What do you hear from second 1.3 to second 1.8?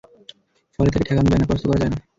যায় না, পরাস্ত করা